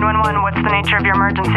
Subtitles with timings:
[0.00, 1.50] 911, what's the nature of your emergency?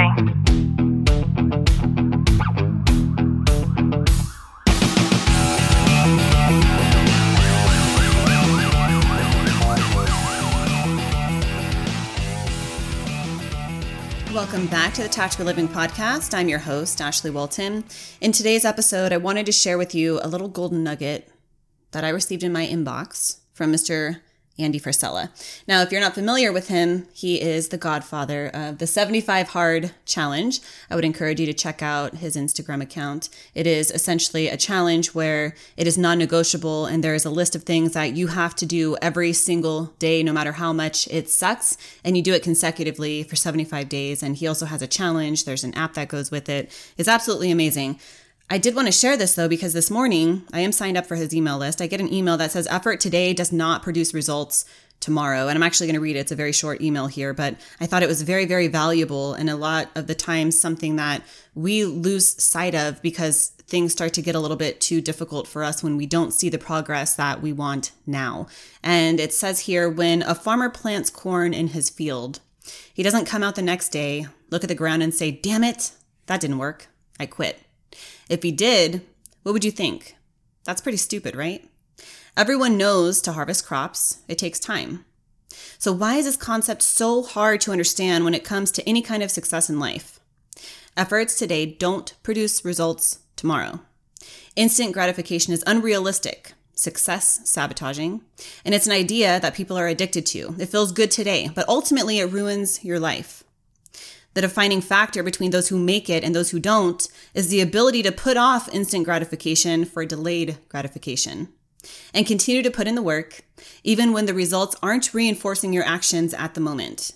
[14.33, 16.33] Welcome back to the Tactical Living Podcast.
[16.33, 17.85] I'm your host, Ashley Walton.
[18.19, 21.29] In today's episode, I wanted to share with you a little golden nugget
[21.91, 24.17] that I received in my inbox from Mr.
[24.59, 25.29] Andy Frisella.
[25.67, 29.91] Now, if you're not familiar with him, he is the godfather of the 75 Hard
[30.05, 30.59] Challenge.
[30.91, 33.29] I would encourage you to check out his Instagram account.
[33.55, 37.55] It is essentially a challenge where it is non negotiable and there is a list
[37.55, 41.29] of things that you have to do every single day, no matter how much it
[41.29, 41.75] sucks.
[42.03, 44.21] And you do it consecutively for 75 days.
[44.21, 46.71] And he also has a challenge, there's an app that goes with it.
[46.95, 47.99] It's absolutely amazing.
[48.49, 51.15] I did want to share this though, because this morning I am signed up for
[51.15, 51.81] his email list.
[51.81, 54.65] I get an email that says effort today does not produce results
[54.99, 55.47] tomorrow.
[55.47, 56.19] And I'm actually going to read it.
[56.19, 59.33] It's a very short email here, but I thought it was very, very valuable.
[59.33, 61.23] And a lot of the times something that
[61.55, 65.63] we lose sight of because things start to get a little bit too difficult for
[65.63, 68.47] us when we don't see the progress that we want now.
[68.81, 72.39] And it says here when a farmer plants corn in his field,
[72.93, 75.91] he doesn't come out the next day, look at the ground and say, damn it,
[76.27, 76.87] that didn't work.
[77.19, 77.62] I quit.
[78.29, 79.01] If he did,
[79.43, 80.15] what would you think?
[80.63, 81.67] That's pretty stupid, right?
[82.35, 85.05] Everyone knows to harvest crops, it takes time.
[85.77, 89.21] So, why is this concept so hard to understand when it comes to any kind
[89.21, 90.19] of success in life?
[90.95, 93.81] Efforts today don't produce results tomorrow.
[94.55, 98.21] Instant gratification is unrealistic, success sabotaging,
[98.63, 100.55] and it's an idea that people are addicted to.
[100.59, 103.42] It feels good today, but ultimately it ruins your life.
[104.33, 108.01] The defining factor between those who make it and those who don't is the ability
[108.03, 111.49] to put off instant gratification for delayed gratification
[112.13, 113.41] and continue to put in the work,
[113.83, 117.11] even when the results aren't reinforcing your actions at the moment.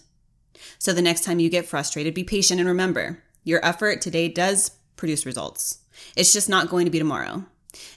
[0.78, 4.72] So the next time you get frustrated, be patient and remember your effort today does
[4.96, 5.80] produce results.
[6.16, 7.46] It's just not going to be tomorrow.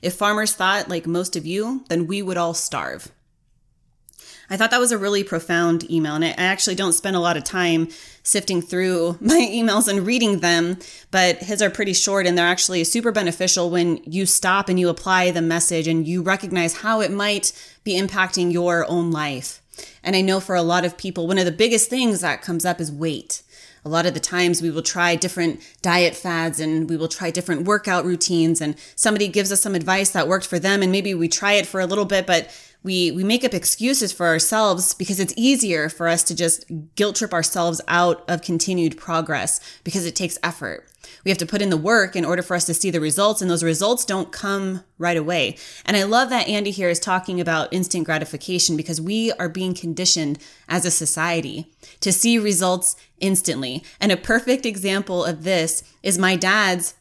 [0.00, 3.10] If farmers thought like most of you, then we would all starve.
[4.52, 7.36] I thought that was a really profound email, and I actually don't spend a lot
[7.36, 7.88] of time
[8.24, 10.78] sifting through my emails and reading them,
[11.12, 14.88] but his are pretty short and they're actually super beneficial when you stop and you
[14.88, 17.52] apply the message and you recognize how it might
[17.84, 19.62] be impacting your own life.
[20.02, 22.64] And I know for a lot of people, one of the biggest things that comes
[22.64, 23.42] up is weight.
[23.84, 27.30] A lot of the times we will try different diet fads and we will try
[27.30, 31.14] different workout routines and somebody gives us some advice that worked for them and maybe
[31.14, 32.50] we try it for a little bit, but
[32.82, 36.64] we we make up excuses for ourselves because it's easier for us to just
[36.94, 40.89] guilt trip ourselves out of continued progress because it takes effort.
[41.24, 43.42] We have to put in the work in order for us to see the results
[43.42, 45.56] and those results don't come right away.
[45.84, 49.74] And I love that Andy here is talking about instant gratification because we are being
[49.74, 50.38] conditioned
[50.68, 53.84] as a society to see results instantly.
[54.00, 56.94] And a perfect example of this is my dad's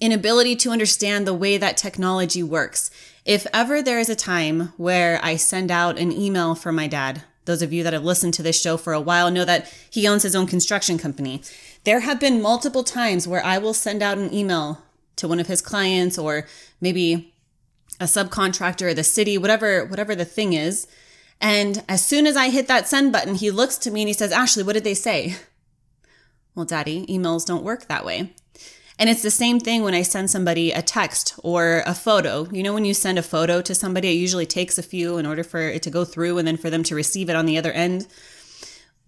[0.00, 2.90] inability to understand the way that technology works.
[3.24, 7.24] If ever there is a time where I send out an email for my dad,
[7.50, 10.06] those of you that have listened to this show for a while know that he
[10.06, 11.42] owns his own construction company.
[11.84, 14.82] There have been multiple times where I will send out an email
[15.16, 16.46] to one of his clients or
[16.80, 17.34] maybe
[17.98, 20.86] a subcontractor, or the city, whatever whatever the thing is.
[21.40, 24.14] And as soon as I hit that send button, he looks to me and he
[24.14, 25.36] says, "Ashley, what did they say?"
[26.54, 28.32] Well, daddy, emails don't work that way.
[29.00, 32.46] And it's the same thing when I send somebody a text or a photo.
[32.52, 35.24] You know, when you send a photo to somebody, it usually takes a few in
[35.24, 37.56] order for it to go through and then for them to receive it on the
[37.56, 38.06] other end.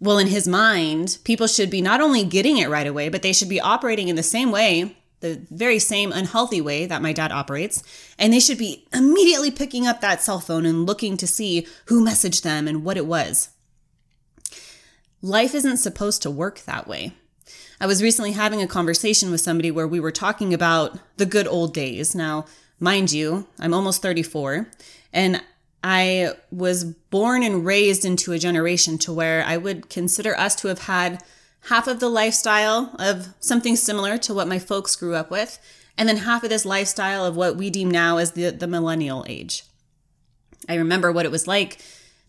[0.01, 3.35] Well, in his mind, people should be not only getting it right away, but they
[3.35, 7.31] should be operating in the same way, the very same unhealthy way that my dad
[7.31, 7.83] operates.
[8.19, 12.03] And they should be immediately picking up that cell phone and looking to see who
[12.03, 13.51] messaged them and what it was.
[15.21, 17.13] Life isn't supposed to work that way.
[17.82, 21.48] I was recently having a conversation with somebody where we were talking about the good
[21.48, 22.15] old days.
[22.15, 22.47] Now,
[22.78, 24.69] mind you, I'm almost 34
[25.12, 25.43] and
[25.82, 30.69] I was born and raised into a generation to where I would consider us to
[30.69, 31.25] have had
[31.62, 35.58] half of the lifestyle of something similar to what my folks grew up with,
[35.99, 39.25] and then half of this lifestyle of what we deem now as the, the millennial
[39.28, 39.64] age.
[40.69, 41.78] I remember what it was like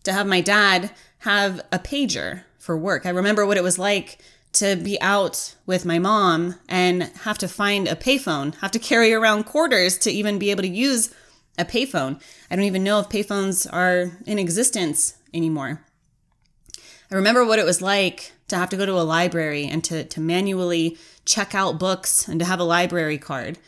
[0.02, 3.06] to have my dad have a pager for work.
[3.06, 4.18] I remember what it was like
[4.54, 9.12] to be out with my mom and have to find a payphone, have to carry
[9.12, 11.14] around quarters to even be able to use
[11.58, 12.20] a payphone.
[12.50, 15.84] I don't even know if payphones are in existence anymore.
[17.10, 20.04] I remember what it was like to have to go to a library and to,
[20.04, 23.58] to manually check out books and to have a library card.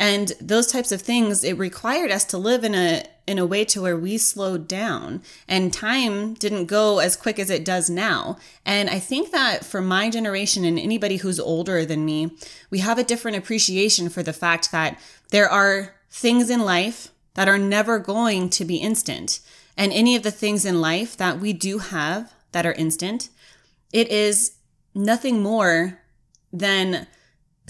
[0.00, 3.64] And those types of things, it required us to live in a in a way
[3.66, 8.36] to where we slowed down and time didn't go as quick as it does now.
[8.66, 12.32] And I think that for my generation and anybody who's older than me,
[12.70, 14.98] we have a different appreciation for the fact that
[15.30, 19.38] there are things in life that are never going to be instant.
[19.76, 23.28] And any of the things in life that we do have that are instant,
[23.92, 24.56] it is
[24.92, 26.00] nothing more
[26.52, 27.06] than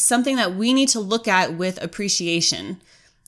[0.02, 2.80] something that we need to look at with appreciation.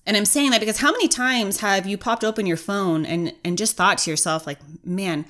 [0.06, 3.32] And I'm saying that because how many times have you popped open your phone and,
[3.44, 5.26] and just thought to yourself, like, man,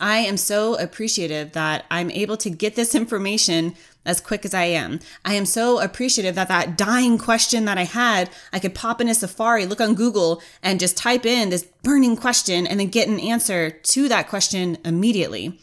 [0.00, 4.64] I am so appreciative that I'm able to get this information as quick as I
[4.64, 5.00] am.
[5.24, 9.08] I am so appreciative that that dying question that I had, I could pop in
[9.08, 13.08] a Safari, look on Google, and just type in this burning question and then get
[13.08, 15.58] an answer to that question immediately.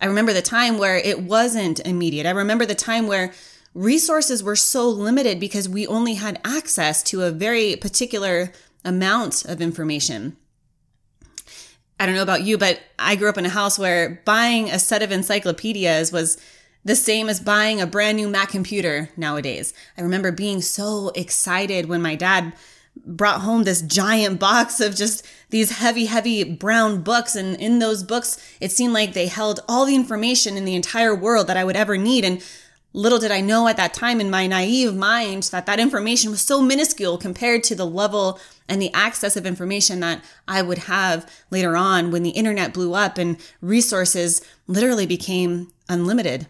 [0.00, 2.26] I remember the time where it wasn't immediate.
[2.26, 3.32] I remember the time where
[3.76, 8.50] resources were so limited because we only had access to a very particular
[8.84, 10.34] amount of information.
[12.00, 14.78] I don't know about you, but I grew up in a house where buying a
[14.78, 16.38] set of encyclopedias was
[16.84, 19.74] the same as buying a brand new Mac computer nowadays.
[19.98, 22.54] I remember being so excited when my dad
[23.04, 27.36] brought home this giant box of just these heavy, heavy brown books.
[27.36, 31.14] And in those books, it seemed like they held all the information in the entire
[31.14, 32.24] world that I would ever need.
[32.24, 32.42] And
[32.96, 36.40] Little did I know at that time in my naive mind that that information was
[36.40, 38.40] so minuscule compared to the level
[38.70, 42.94] and the access of information that I would have later on when the internet blew
[42.94, 46.46] up and resources literally became unlimited.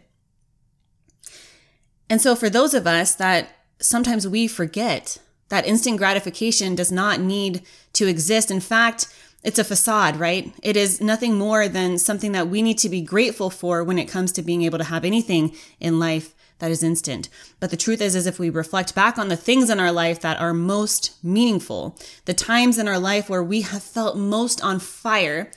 [2.08, 3.48] And so, for those of us that
[3.80, 7.62] sometimes we forget that instant gratification does not need
[7.94, 8.52] to exist.
[8.52, 9.08] In fact,
[9.42, 10.54] it's a facade, right?
[10.62, 14.06] It is nothing more than something that we need to be grateful for when it
[14.06, 17.28] comes to being able to have anything in life that is instant.
[17.60, 20.20] But the truth is, is if we reflect back on the things in our life
[20.20, 24.78] that are most meaningful, the times in our life where we have felt most on
[24.78, 25.50] fire,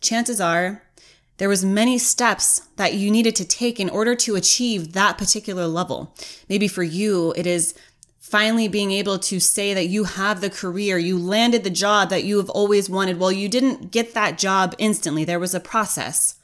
[0.00, 0.82] chances are
[1.38, 5.66] there was many steps that you needed to take in order to achieve that particular
[5.66, 6.14] level.
[6.48, 7.74] Maybe for you, it is
[8.18, 12.24] finally being able to say that you have the career, you landed the job that
[12.24, 13.18] you have always wanted.
[13.18, 15.24] Well, you didn't get that job instantly.
[15.24, 16.37] There was a process.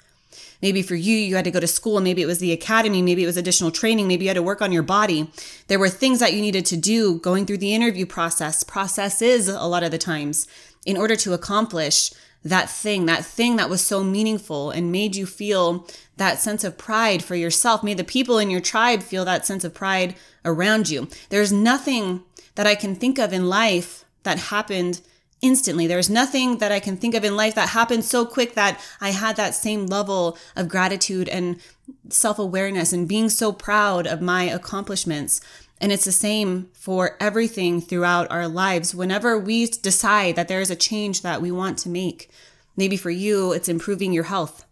[0.63, 2.01] Maybe for you, you had to go to school.
[2.01, 3.03] Maybe it was the academy.
[3.03, 4.09] Maybe it was additional training.
[4.09, 5.31] Maybe you had to work on your body.
[5.69, 9.65] There were things that you needed to do going through the interview process, processes a
[9.65, 10.47] lot of the times
[10.85, 12.13] in order to accomplish
[12.45, 15.87] that thing, that thing that was so meaningful and made you feel
[16.19, 19.65] that sense of pride for yourself, made the people in your tribe feel that sense
[19.65, 20.15] of pride
[20.45, 21.09] around you.
[21.31, 22.23] There's nothing
[22.55, 25.01] that I can think of in life that happened
[25.45, 25.87] instantly.
[25.87, 29.11] There's nothing that I can think of in life that happened so quick that I
[29.11, 31.61] had that same level of gratitude and
[32.09, 35.43] self awareness and being so proud of my accomplishments.
[35.81, 38.95] And it's the same for everything throughout our lives.
[38.95, 42.31] Whenever we decide that there is a change that we want to make,
[42.75, 44.65] maybe for you, it's improving your health.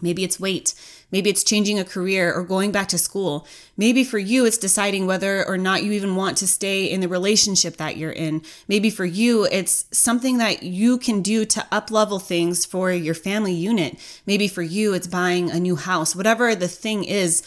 [0.00, 0.74] Maybe it's weight.
[1.14, 3.46] Maybe it's changing a career or going back to school.
[3.76, 7.06] Maybe for you, it's deciding whether or not you even want to stay in the
[7.06, 8.42] relationship that you're in.
[8.66, 13.14] Maybe for you, it's something that you can do to up level things for your
[13.14, 13.96] family unit.
[14.26, 16.16] Maybe for you, it's buying a new house.
[16.16, 17.44] Whatever the thing is,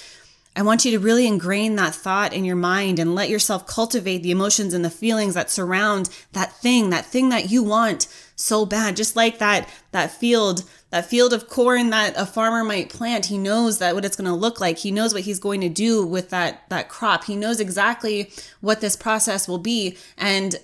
[0.57, 4.24] I want you to really ingrain that thought in your mind and let yourself cultivate
[4.24, 8.65] the emotions and the feelings that surround that thing, that thing that you want so
[8.65, 8.95] bad.
[8.95, 13.38] Just like that, that field that field of corn that a farmer might plant he
[13.38, 14.79] knows that what it's going to look like.
[14.79, 17.25] He knows what he's going to do with that that crop.
[17.25, 20.55] He knows exactly what this process will be and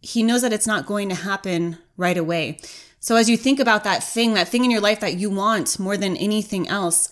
[0.00, 2.60] he knows that it's not going to happen right away.
[3.00, 5.78] So as you think about that thing that thing in your life that you want
[5.78, 7.10] more than anything else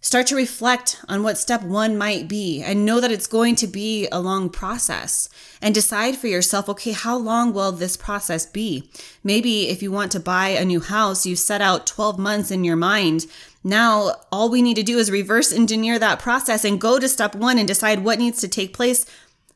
[0.00, 3.66] Start to reflect on what step one might be and know that it's going to
[3.66, 5.28] be a long process
[5.60, 8.88] and decide for yourself, okay, how long will this process be?
[9.24, 12.62] Maybe if you want to buy a new house, you set out 12 months in
[12.62, 13.26] your mind.
[13.64, 17.34] Now, all we need to do is reverse engineer that process and go to step
[17.34, 19.04] one and decide what needs to take place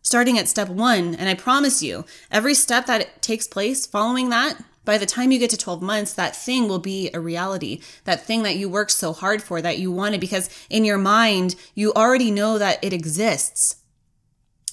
[0.03, 1.15] starting at step one.
[1.15, 5.39] And I promise you, every step that takes place following that by the time you
[5.39, 7.81] get to 12 months, that thing will be a reality.
[8.05, 11.55] That thing that you worked so hard for, that you wanted, because in your mind,
[11.75, 13.77] you already know that it exists.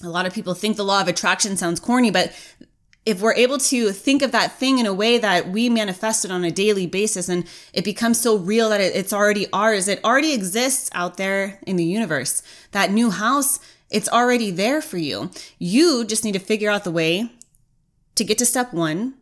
[0.04, 2.34] A lot of people think the law of attraction sounds corny, but
[3.06, 6.32] if we're able to think of that thing in a way that we manifest it
[6.32, 10.34] on a daily basis and it becomes so real that it's already ours, it already
[10.34, 12.44] exists out there in the universe.
[12.72, 15.32] That new house, it's already there for you.
[15.58, 17.32] You just need to figure out the way
[18.16, 19.16] to get to step one,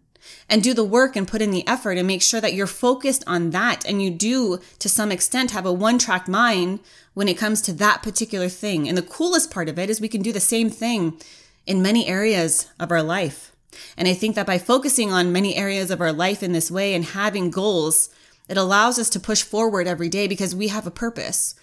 [0.49, 3.23] and do the work and put in the effort and make sure that you're focused
[3.27, 3.85] on that.
[3.87, 6.79] And you do, to some extent, have a one track mind
[7.13, 8.87] when it comes to that particular thing.
[8.87, 11.19] And the coolest part of it is we can do the same thing
[11.65, 13.51] in many areas of our life.
[13.97, 16.93] And I think that by focusing on many areas of our life in this way
[16.93, 18.09] and having goals,
[18.47, 21.55] it allows us to push forward every day because we have a purpose.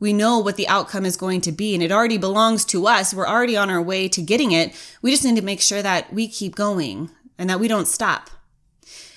[0.00, 3.14] We know what the outcome is going to be and it already belongs to us.
[3.14, 4.74] We're already on our way to getting it.
[5.02, 8.30] We just need to make sure that we keep going and that we don't stop.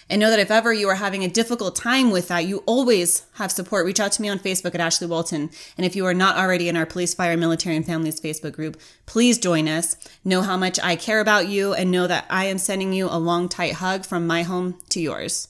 [0.10, 3.26] And know that if ever you are having a difficult time with that, you always
[3.34, 3.86] have support.
[3.86, 5.50] Reach out to me on Facebook at Ashley Walton.
[5.76, 8.80] And if you are not already in our Police, Fire, Military, and Families Facebook group,
[9.06, 9.98] please join us.
[10.24, 13.20] Know how much I care about you and know that I am sending you a
[13.20, 15.50] long, tight hug from my home to yours.